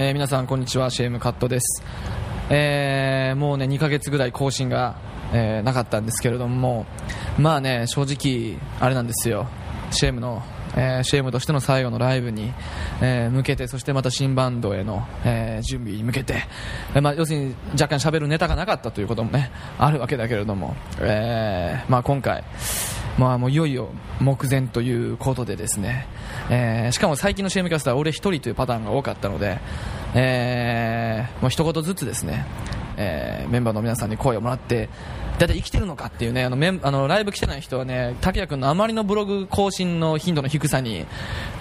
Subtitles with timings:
[0.00, 1.82] えー皆さんこんにちは CM カットです、
[2.50, 4.96] えーもうね2ヶ月ぐらい更新が、
[5.32, 6.86] えーなかったんですけれども
[7.36, 9.48] まあね正直あれなんですよ。
[9.90, 10.44] CM の、
[10.76, 12.52] えー CM としての最後のライブに、
[13.02, 16.44] えー向けてそしてまた新バンドへの、えー準備に向けて、
[16.94, 22.44] えーまあ、要するに若干喋るネタがなかったということもねあるわけだけれども、えまあ、今回
[23.18, 23.88] まあ、もういよいよ
[24.20, 26.06] 目前ということでですね、
[26.50, 29.58] えーしかも最近の CM キャスターは俺一人というパターンが多かったので、
[30.14, 32.46] えーもう一言ずつですね、
[32.96, 34.88] えーメンバーの皆さんに声をもらって
[35.38, 41.06] 大体生きてるのかっていうねあのメンあのライブ来てない人はね竹谷君のあまりのブログ更新の頻度の低さに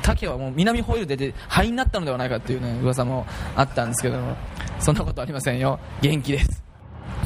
[0.02, 4.36] 竹谷はもう南ホイールでで灰になったのではないかっていうね噂もあったんですけども
[4.80, 5.80] そんなことありませんよ。
[6.02, 6.57] 元気です。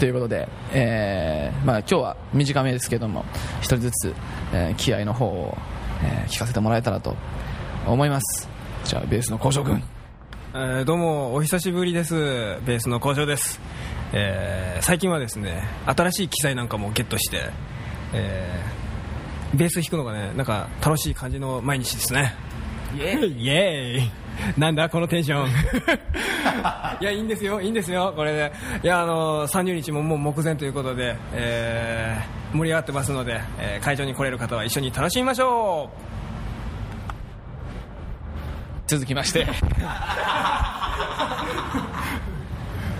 [0.01, 3.23] ということで、えーまあ、今日は短めですけども
[3.59, 4.15] 一人ずつ、
[4.51, 5.55] えー気合の方を、
[6.03, 7.15] えー聞かせてもらえたらと
[7.85, 8.49] 思います。
[8.83, 9.83] じゃあベースの交渉君。
[10.55, 12.15] えーどうもお久しぶりです。
[12.15, 13.61] ベースの工場です、
[14.11, 17.51] えー最近はですね新しい機材なんかもゲットして、
[18.13, 22.33] えーベース弾くのがねなんか楽しい感じの毎日ですね。
[22.97, 24.59] イエーイイエーイ。
[24.59, 25.47] なんだこのテンション
[26.99, 27.61] いやいいんですよ。
[27.61, 28.13] いいんですよ。
[28.15, 28.51] これで。
[28.83, 35.89] いやあの30日ももう目前ということで、えー盛り上がってますので、えー会場に来れる方は一緒に楽しみましょ
[38.87, 39.47] 続きまして。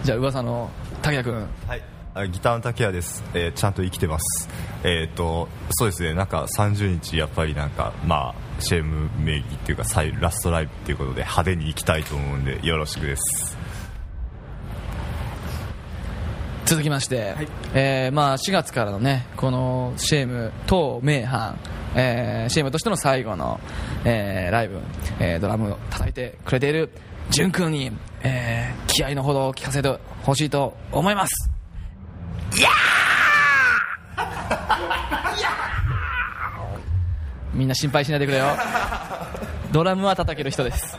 [0.04, 0.70] じゃあ噂の
[1.02, 1.48] 竹谷君。
[1.68, 1.84] はい、あ
[2.14, 4.50] ギターの竹谷です、えーちゃんと生きてます。
[4.84, 6.14] えっ、とそうですね。
[6.14, 13.58] なんか30日やっぱりなんかまあ CM 名義っていうか最ラストライブっていうことで派手に行きたいと思うんでよろしくです。
[16.66, 17.36] 続きまして、
[17.74, 21.56] えーまあ、4月からのねこの CM 当名阪、
[21.96, 23.60] えー、CM としての最後の、
[24.06, 24.80] えーライブ、
[25.20, 26.90] えードラムを叩いてくれている
[27.30, 27.92] 潤君に、
[28.24, 29.90] えー気合のほどを聞かせて
[30.24, 31.61] ほしいと思います
[37.54, 38.46] みんな心配しないでくれよ。
[39.72, 40.98] ドラムは叩ける人です。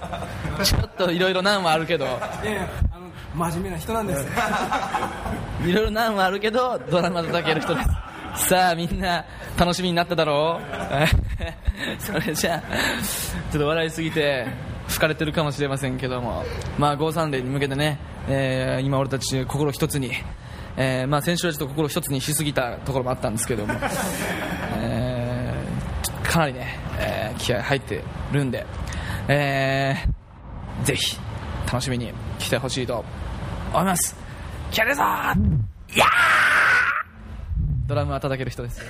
[0.62, 2.04] ちょっといろいろ難はあるけど。
[2.04, 2.08] う
[2.44, 3.10] いやいやあの
[3.50, 4.26] 真面目な人なんです。
[5.66, 7.82] いろいろ難はあるけどドラマ叩ける人で
[8.36, 8.48] す。
[8.48, 9.24] さあみんな
[9.58, 12.00] 楽しみになっただろう。
[12.00, 12.60] それじゃあ
[13.50, 14.46] ちょっと笑いすぎて
[14.88, 16.44] 吹かれてるかもしれませんけども。
[16.78, 20.12] まあ530に向けてね、えー今俺たち心一つに、
[20.76, 23.74] えーまあ先週はちょっと心一つにしすぎたところもあったんですけども、
[24.78, 28.02] えーかなりね、えー気合入って
[28.32, 28.66] るんで、
[29.28, 31.18] えーぜひ
[31.66, 33.04] 楽しみに来てほしいと
[33.72, 34.16] 思います。
[34.70, 36.02] 気合い入れるぞー
[37.86, 38.80] ドラムは叩ける人です